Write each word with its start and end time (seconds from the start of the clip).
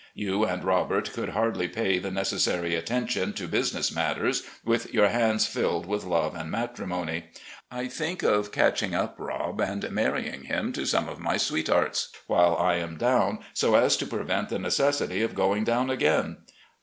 You 0.15 0.45
and 0.45 0.63
Robert 0.63 1.13
could 1.13 1.29
hardly 1.29 1.67
pay 1.67 1.99
the 1.99 2.09
necessary 2.09 2.73
attention 2.73 3.33
to 3.33 3.47
business 3.47 3.93
matters 3.93 4.41
with 4.65 4.91
your 4.95 5.09
hands 5.09 5.45
filled 5.45 5.85
with 5.85 6.03
love 6.05 6.33
and 6.33 6.49
matrimony. 6.49 7.25
I 7.69 7.87
think 7.87 8.23
of 8.23 8.51
catch 8.51 8.81
ing 8.81 8.95
up 8.95 9.13
Rob 9.19 9.61
and 9.61 9.87
manying 9.91 10.45
him 10.45 10.73
to 10.73 10.87
some 10.87 11.07
of 11.07 11.19
my 11.19 11.37
sweethearts, 11.37 12.09
while 12.25 12.55
I 12.57 12.77
am 12.77 12.97
down, 12.97 13.45
so 13.53 13.75
as 13.75 13.95
to 13.97 14.07
prevent 14.07 14.49
the 14.49 14.57
necessity 14.57 15.21
of 15.21 15.35
going 15.35 15.65
down 15.65 15.91
again. 15.91 16.37